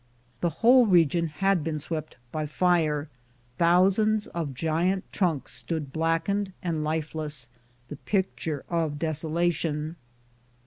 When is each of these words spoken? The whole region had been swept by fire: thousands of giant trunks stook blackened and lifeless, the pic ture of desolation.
The 0.39 0.49
whole 0.65 0.87
region 0.87 1.27
had 1.27 1.63
been 1.63 1.77
swept 1.77 2.17
by 2.31 2.47
fire: 2.47 3.07
thousands 3.59 4.25
of 4.25 4.55
giant 4.55 5.03
trunks 5.13 5.53
stook 5.53 5.93
blackened 5.93 6.53
and 6.63 6.83
lifeless, 6.83 7.47
the 7.87 7.97
pic 7.97 8.35
ture 8.35 8.63
of 8.67 8.97
desolation. 8.97 9.97